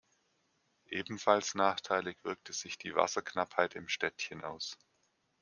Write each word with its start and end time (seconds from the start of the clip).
Ebenfalls 0.89 1.53
nachteilig 1.53 2.17
wirkte 2.23 2.53
sich 2.53 2.79
die 2.79 2.95
Wasserknappheit 2.95 3.75
im 3.75 3.87
Städtchen 3.87 4.43
aus. 4.43 4.75